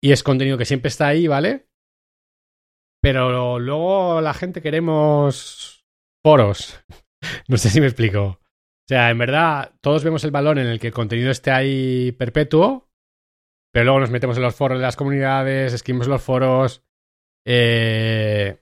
[0.03, 1.67] y es contenido que siempre está ahí, ¿vale?
[3.05, 5.85] pero luego la gente queremos
[6.25, 6.81] foros.
[7.49, 8.23] no sé si me explico.
[8.25, 12.13] O sea, en verdad, todos vemos el valor en el que el contenido esté ahí
[12.13, 12.84] perpetuo,
[13.75, 16.85] pero luego nos metemos en los foros de las comunidades, escribimos los foros.
[17.45, 18.57] Eh,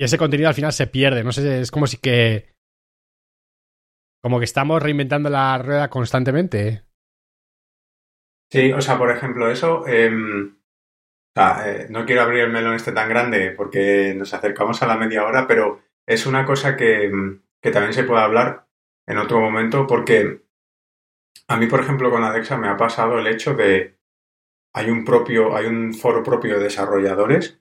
[0.00, 1.22] y ese contenido al final se pierde.
[1.22, 2.54] No sé, es como si que.
[4.22, 6.82] Como que estamos reinventando la rueda constantemente.
[8.50, 9.86] Sí, o sea, por ejemplo, eso.
[9.86, 14.82] Em, o sea, eh, no quiero abrir el melón este tan grande porque nos acercamos
[14.82, 17.12] a la media hora, pero es una cosa que,
[17.60, 18.66] que también se puede hablar
[19.06, 20.47] en otro momento porque
[21.46, 23.98] a mí, por ejemplo, con Alexa me ha pasado el hecho de
[24.74, 27.60] hay un propio, hay un foro propio de desarrolladores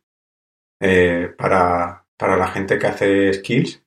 [0.81, 3.83] eh, para, para la gente que hace skills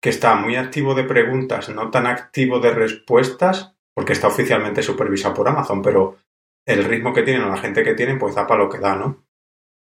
[0.00, 5.34] que está muy activo de preguntas, no tan activo de respuestas, porque está oficialmente supervisado
[5.34, 6.18] por Amazon, pero
[6.66, 8.96] el ritmo que tienen o la gente que tienen, pues da para lo que da,
[8.96, 9.24] ¿no?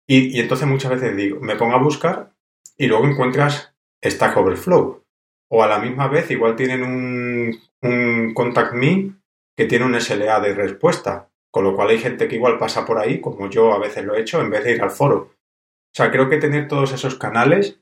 [0.08, 2.34] Y, y entonces muchas veces digo, me pongo a buscar
[2.76, 5.04] y luego encuentras Stack Overflow.
[5.50, 9.12] O a la misma vez igual tienen un, un Contact Me
[9.56, 11.30] que tiene un SLA de respuesta.
[11.50, 14.14] Con lo cual hay gente que igual pasa por ahí, como yo a veces lo
[14.14, 15.16] he hecho, en vez de ir al foro.
[15.16, 17.80] O sea, creo que tener todos esos canales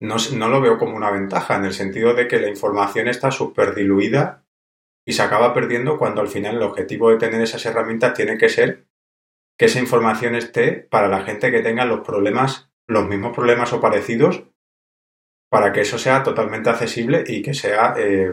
[0.00, 3.30] no, no lo veo como una ventaja, en el sentido de que la información está
[3.30, 4.46] súper diluida
[5.06, 8.48] y se acaba perdiendo cuando al final el objetivo de tener esas herramientas tiene que
[8.48, 8.86] ser
[9.58, 13.80] que esa información esté para la gente que tenga los problemas, los mismos problemas o
[13.80, 14.44] parecidos,
[15.50, 18.32] para que eso sea totalmente accesible y que sea eh,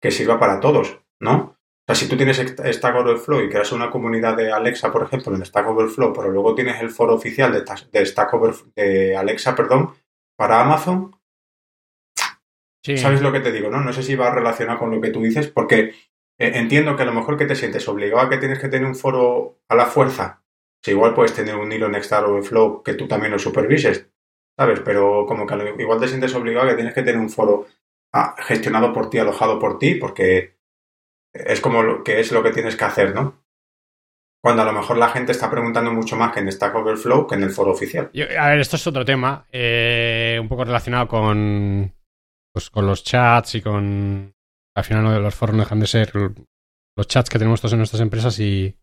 [0.00, 1.56] que sirva para todos, ¿no?
[1.82, 5.34] O sea, si tú tienes Stack Overflow y creas una comunidad de Alexa, por ejemplo,
[5.34, 9.56] en Stack Overflow, pero luego tienes el foro oficial de, de Stack Overflow, de Alexa,
[9.56, 9.92] perdón,
[10.36, 11.16] para Amazon,
[12.96, 13.70] ¿sabes lo que te digo?
[13.70, 15.94] No, no sé si va relacionado con lo que tú dices, porque
[16.38, 18.86] eh, entiendo que a lo mejor que te sientes obligado a que tienes que tener
[18.86, 20.42] un foro a la fuerza.
[20.86, 24.08] O igual puedes tener un hilo en Stack Overflow que tú también lo supervises,
[24.56, 24.80] ¿sabes?
[24.80, 27.66] Pero como que igual te sientes obligado que tienes que tener un foro
[28.12, 30.56] ah, gestionado por ti, alojado por ti, porque
[31.32, 33.42] es como lo que es lo que tienes que hacer, ¿no?
[34.42, 37.36] Cuando a lo mejor la gente está preguntando mucho más que en Stack Overflow que
[37.36, 38.10] en el foro oficial.
[38.38, 41.94] a ver, esto es otro tema, eh, un poco relacionado con,
[42.52, 44.34] pues, con los chats y con...
[44.74, 46.12] Al final los foros no dejan de ser
[46.96, 48.74] los chats que tenemos todos en nuestras empresas y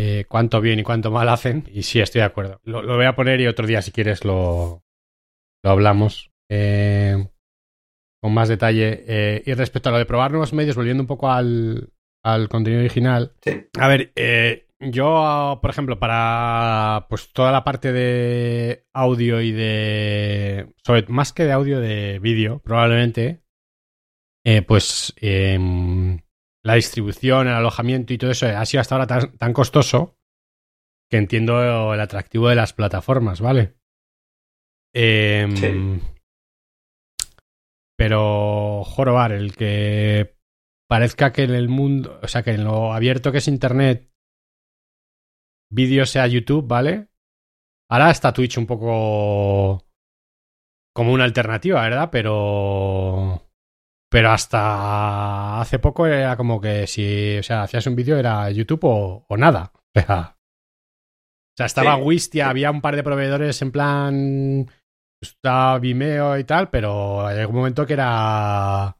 [0.00, 1.68] eh, cuánto bien y cuánto mal hacen.
[1.72, 2.60] Y sí, estoy de acuerdo.
[2.64, 4.82] Lo, voy a poner y otro día, si quieres, lo,
[5.62, 6.30] lo hablamos.
[6.50, 7.28] Eh,
[8.22, 9.42] con más detalle.
[9.46, 11.90] y respecto a lo de probar nuevos medios, volviendo un poco al,
[12.22, 13.32] al contenido original.
[13.78, 20.72] A ver, eh, yo, por ejemplo, para pues toda la parte de audio y de.
[20.84, 23.42] Sobre, más que de audio, de vídeo, probablemente.
[24.44, 26.20] Eh, pues em,
[26.64, 30.16] la distribución, el alojamiento y todo eso ha sido hasta ahora tan, costoso
[31.10, 33.76] que entiendo el atractivo de las plataformas, ¿vale?
[34.94, 36.00] Em,
[37.96, 40.36] pero jorobar, el que
[40.88, 44.10] parezca que en el mundo, o sea, que en lo abierto que es Internet,
[45.70, 47.08] vídeo sea YouTube, ¿vale?
[47.90, 49.86] Ahora está Twitch un poco
[50.94, 52.08] como una alternativa, ¿verdad?
[52.10, 53.49] Pero...
[54.10, 58.84] Pero hasta hace poco era como que si, o sea, hacías un vídeo era YouTube
[58.84, 59.72] o, nada.
[59.92, 60.36] O sea,
[61.54, 64.70] o sea estaba Wistia, había un par de proveedores en plan...
[65.20, 68.96] Estaba Vimeo y tal, pero hay algún momento que era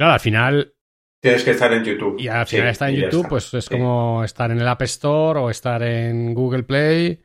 [0.00, 0.74] Claro, al final.
[1.22, 2.18] Tienes que estar en YouTube.
[2.18, 5.50] Y al final estar en YouTube, pues es como estar en el App Store o
[5.50, 7.22] estar en Google Play.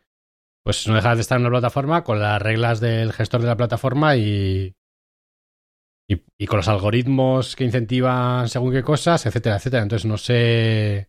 [0.62, 3.56] Pues no dejas de estar en una plataforma con las reglas del gestor de la
[3.56, 4.76] plataforma y,
[6.08, 9.84] y, con los algoritmos que incentivan según qué cosas, etcétera, etcétera.
[9.84, 11.08] Entonces no sé.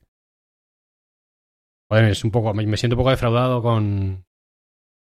[1.91, 4.25] Joder, es un poco, me siento un poco defraudado con,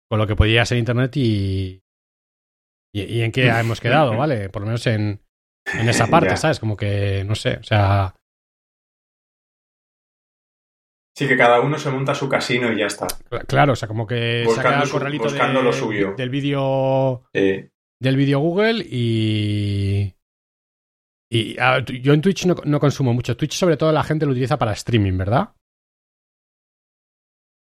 [0.09, 1.83] con lo que podría ser Internet y,
[2.93, 4.49] y, y en qué hemos quedado, ¿vale?
[4.49, 5.21] Por lo menos en,
[5.67, 6.59] en esa parte, ¿sabes?
[6.59, 8.15] Como que, no sé, o sea...
[11.15, 13.07] Sí, que cada uno se monta su casino y ya está.
[13.47, 16.15] Claro, o sea, como que buscando el corralito buscando lo suyo.
[16.17, 17.25] del vídeo
[18.01, 20.15] del vídeo Google y
[21.33, 21.55] y
[22.01, 23.37] yo en Twitch no, no, consumo mucho.
[23.37, 25.55] Twitch sobre todo la gente lo utiliza para streaming, ¿verdad?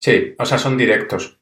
[0.01, 1.41] Sí, o sea, son directos.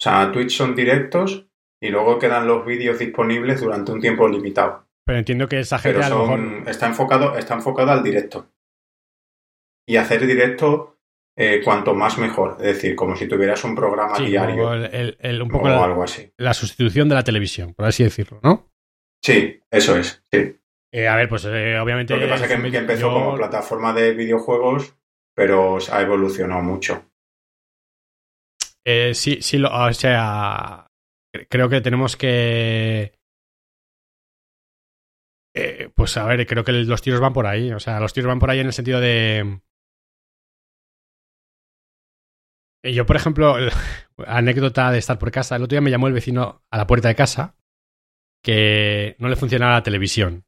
[0.00, 1.46] O sea, Twitch son directos
[1.80, 4.88] y luego quedan los vídeos disponibles durante un tiempo limitado.
[5.06, 6.68] Pero entiendo que esa gente a lo mejor...
[6.68, 8.50] está enfocado, está enfocado al directo.
[9.86, 10.93] Y hacer directo
[11.36, 12.56] eh, cuanto más mejor.
[12.60, 14.70] Es decir, como si tuvieras un programa diario.
[14.70, 16.32] un poco o algo así.
[16.36, 18.70] La sustitución de la televisión, por así decirlo, ¿no?
[19.22, 20.22] Sí, eso es.
[20.30, 20.56] Sí.
[20.92, 22.14] Eh, a ver, pues eh, obviamente.
[22.14, 24.94] Lo que pasa es que, empezó como plataforma de videojuegos,
[25.34, 27.10] pero ha evolucionado mucho.
[28.84, 30.86] Sí, sí, lo, o sea,
[31.48, 33.14] creo que tenemos que...
[35.94, 37.72] Pues a ver, creo que los tiros van por ahí.
[37.72, 39.60] O sea, los tiros van por ahí en el sentido de...
[42.92, 43.56] Yo, por ejemplo,
[44.26, 47.08] anécdota de estar por casa, el otro día me llamó el vecino a la puerta
[47.08, 47.56] de casa
[48.42, 50.44] que no le funcionaba la televisión.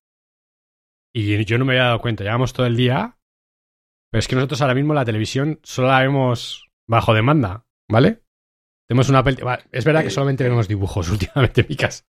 [1.15, 3.19] Y yo no me había dado cuenta, llevamos todo el día,
[4.11, 8.23] pero es que nosotros ahora mismo la televisión solo la vemos bajo demanda, ¿vale?
[8.87, 9.39] Tenemos una Apple
[9.73, 12.05] Es verdad que solamente vemos dibujos últimamente en mi casa.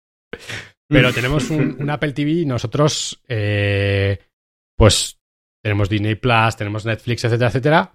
[0.88, 4.20] Pero tenemos un, Apple TV y nosotros, eh,
[4.78, 5.20] pues,
[5.62, 7.94] tenemos Disney Plus, tenemos Netflix, etcétera, etcétera.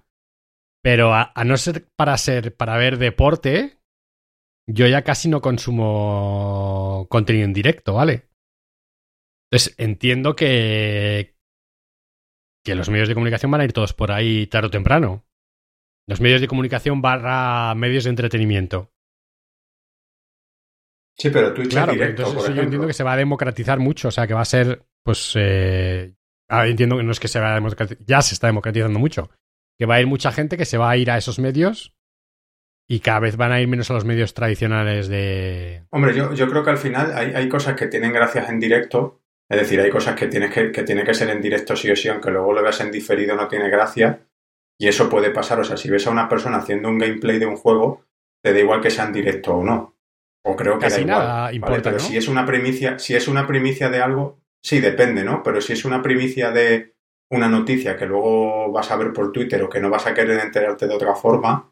[0.81, 3.79] Pero a, no ser para ser, para ver deporte,
[4.67, 8.29] yo ya casi no consumo contenido en directo, ¿vale?
[9.51, 11.35] Entonces entiendo que,
[12.63, 15.25] que los medios de comunicación van a ir todos por ahí tarde o temprano.
[16.07, 18.91] Los medios de comunicación barra medios de entretenimiento.
[21.17, 24.11] Sí, pero Twitch claro, directo, entonces yo entiendo que se va a democratizar mucho, o
[24.11, 26.15] sea, que va a ser, pues, eh,
[26.47, 29.29] ah, entiendo que no es que se va a democratizar, ya se está democratizando mucho,
[29.79, 31.95] que va a ir mucha gente que se va a ir a esos medios
[32.87, 35.85] y cada vez van a ir menos a los medios tradicionales de...
[35.91, 39.21] Hombre, yo, yo creo que al final hay, hay, cosas que tienen gracias en directo,
[39.47, 41.95] es decir, hay cosas que tienes que, que tiene que ser en directo sí o
[41.95, 44.27] sí, aunque luego lo veas en diferido no tiene gracia,
[44.77, 47.45] y eso puede pasar, o sea, si ves a una persona haciendo un gameplay de
[47.45, 48.05] un juego,
[48.43, 49.95] te da igual que sea en directo o no.
[50.43, 53.45] O creo que Casi da nada importa, Pero si es una primicia, si es una
[53.45, 55.43] primicia de algo, sí, depende, ¿no?
[55.43, 56.95] Pero si es una primicia de
[57.31, 60.39] una noticia que luego vas a ver por Twitter o que no vas a querer
[60.39, 61.71] enterarte de otra forma,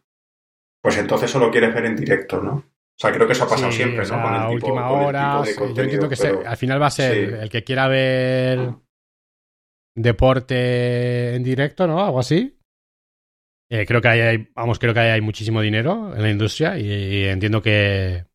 [0.81, 2.53] pues entonces solo quieres ver en directo, ¿no?
[2.53, 4.21] O sea, creo que eso ha pasado siempre, ¿no?
[4.21, 7.63] Con el tipo, última hora, yo entiendo que al final va a ser el que
[7.63, 8.73] quiera ver
[9.95, 12.03] deporte en directo, ¿no?
[12.03, 12.57] Algo así.
[13.69, 17.61] Eh, creo que hay, vamos, creo que hay, muchísimo dinero en la industria y, entiendo
[17.61, 18.25] que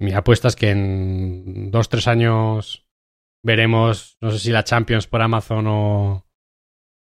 [0.00, 2.83] mi apuesta es que en dos, tres años
[3.44, 6.26] veremos, no sé si la Champions por Amazon o,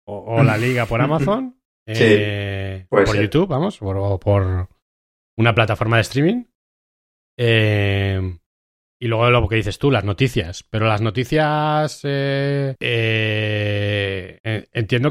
[0.07, 4.69] o, la Liga por Amazon, eh, por YouTube, vamos, o por
[5.37, 6.45] una plataforma de streaming.
[7.39, 8.39] Eh,
[9.03, 10.63] y luego lo que dices tú, las noticias.
[10.65, 12.79] Pero las noticias entiendo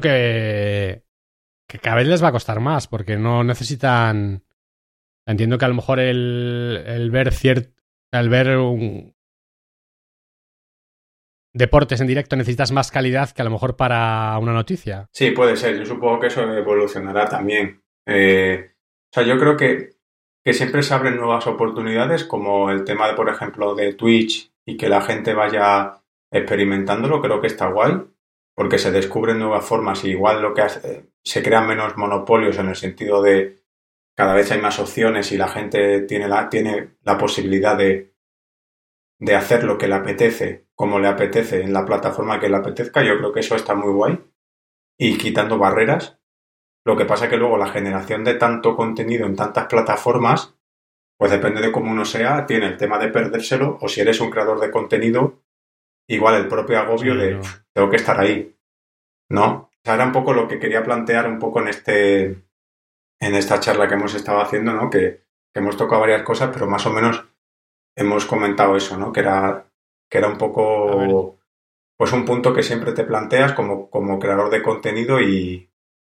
[0.01, 1.03] que,
[1.67, 4.43] que cada vez les va a costar más porque no necesitan.
[5.27, 7.79] Entiendo que a lo mejor el, el ver cierto.
[8.11, 9.15] El ver un,
[11.53, 15.07] deportes en directo necesitas más calidad que a lo mejor para una noticia.
[15.13, 15.77] Sí, puede ser.
[15.77, 17.81] Yo supongo que eso evolucionará también.
[18.05, 18.71] Eh,
[19.11, 19.91] o sea, yo creo que,
[20.43, 24.77] que siempre se abren nuevas oportunidades, como el tema, de, por ejemplo, de Twitch y
[24.77, 28.03] que la gente vaya experimentándolo, creo que está guay,
[28.55, 32.69] porque se descubren nuevas formas y igual lo que hace, se crean menos monopolios en
[32.69, 33.59] el sentido de
[34.15, 38.08] cada vez hay más opciones y la gente tiene la, tiene la posibilidad de,
[39.19, 43.03] de hacer lo que le apetece, como le apetece en la plataforma que le apetezca.
[43.03, 44.19] Yo creo que eso está muy guay.
[44.97, 46.19] Y quitando barreras.
[46.85, 50.55] Lo que pasa es que luego la generación de tanto contenido en tantas plataformas,
[51.17, 54.29] pues depende de cómo uno sea, tiene el tema de perdérselo o si eres un
[54.29, 55.43] creador de contenido,
[56.07, 57.39] igual el propio agobio de
[57.73, 58.55] tengo que estar ahí.
[59.29, 59.69] ¿No?
[59.83, 62.43] era un poco lo que quería plantear un poco en este
[63.21, 64.89] en esta charla que hemos estado haciendo, ¿no?
[64.89, 67.25] Que, hemos tocado varias cosas, pero más o menos
[67.99, 69.11] hemos comentado eso, ¿no?
[69.11, 69.69] Que era,
[70.09, 71.37] que era un poco
[71.97, 75.69] pues un punto que siempre te planteas como, como creador de contenido y,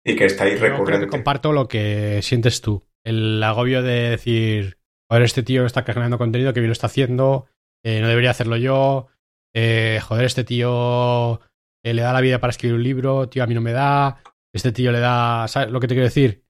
[0.05, 1.09] y que está ahí Yo recurrente.
[1.09, 2.85] comparto lo que sientes tú.
[3.03, 4.77] El agobio de decir,
[5.09, 7.47] joder, este tío está creando contenido, que bien lo está haciendo,
[7.83, 9.07] eh, no debería hacerlo yo,
[9.55, 11.41] eh, joder, este tío
[11.83, 14.23] eh, le da la vida para escribir un libro, tío, a mí no me da,
[14.53, 16.45] este tío le da, ¿sabes lo que te quiero decir?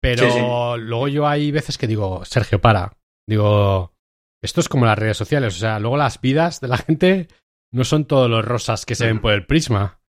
[0.00, 2.92] Pero luego yo hay veces que digo, Sergio, para.
[3.26, 3.93] Digo,
[4.44, 7.28] esto es como las redes sociales, o sea, luego las vidas de la gente
[7.72, 10.00] no son todos los rosas que se ven por el prisma.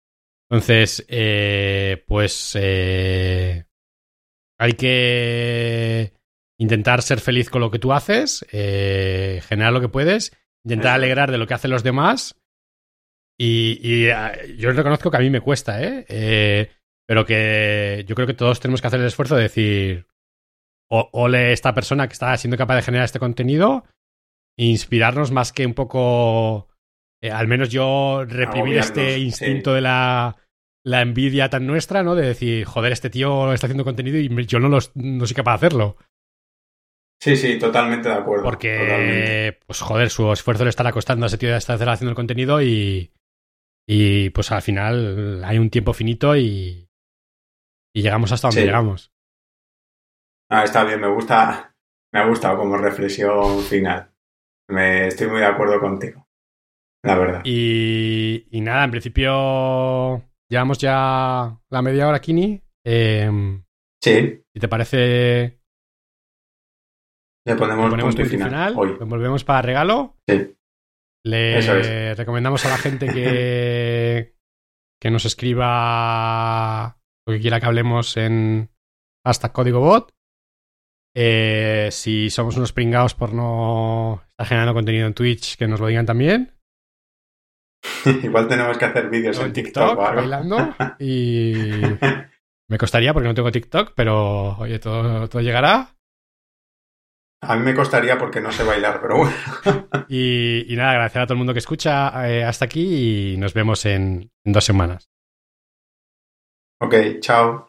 [0.50, 3.64] Entonces, eh, pues eh,
[4.58, 6.12] hay que
[6.58, 11.30] intentar ser feliz con lo que tú haces, eh, generar lo que puedes, intentar alegrar
[11.30, 12.36] de lo que hacen los demás
[13.38, 16.04] y, ah, yo reconozco que a mí me cuesta, ¿eh?
[16.08, 16.70] ¿eh?
[17.06, 20.06] Pero que yo creo que todos tenemos que hacer el esfuerzo de decir,
[20.88, 23.84] o, ole esta persona que está siendo capaz de generar este contenido,
[24.56, 26.68] inspirarnos más que un poco,
[27.22, 30.36] eh, al menos yo reprimir este instinto de la,
[30.84, 32.14] la envidia tan nuestra, ¿no?
[32.14, 35.52] De decir, joder, este tío está haciendo contenido y yo no, lo, no soy capaz
[35.52, 35.96] de hacerlo.
[37.20, 38.44] Sí, sí, totalmente de acuerdo.
[38.44, 42.16] Porque, pues joder, su esfuerzo le estará costando a ese tío de estar haciendo el
[42.16, 43.12] contenido y,
[43.88, 46.90] y pues al final hay un tiempo finito y,
[47.94, 49.10] y llegamos hasta donde llegamos.
[50.50, 51.74] Ah, está bien, me gusta,
[52.12, 54.13] me ha gustado como reflexión final.
[54.68, 56.26] Me estoy muy de acuerdo contigo,
[57.04, 57.42] la verdad.
[57.44, 62.62] Y, y nada, en principio llevamos ya la media hora, Kini.
[62.86, 63.60] Eh,
[64.02, 64.42] sí.
[64.54, 65.60] Si te parece,
[67.46, 68.48] le ponemos, le ponemos punto final.
[68.48, 68.96] final.
[68.98, 70.16] Lo volvemos para regalo.
[70.26, 70.56] Sí.
[71.26, 72.18] Le es.
[72.18, 74.34] recomendamos a la gente que,
[75.00, 78.70] que nos escriba lo que quiera que hablemos en
[79.26, 80.10] hashtag código bot.
[81.16, 85.86] Eh, si somos unos pringados por no estar generando contenido en Twitch, que nos lo
[85.86, 86.52] digan también.
[88.22, 90.74] Igual tenemos que hacer vídeos en TikTok, TikTok, bailando.
[90.98, 91.62] Y
[92.68, 95.90] me costaría porque no tengo TikTok, pero oye, todo, todo llegará.
[97.42, 99.36] A mí me costaría porque no sé bailar, pero bueno.
[100.08, 103.54] Y, y nada, agradecer a todo el mundo que escucha eh, hasta aquí y nos
[103.54, 105.08] vemos en- en dos semanas.
[106.80, 107.68] Ok, chao.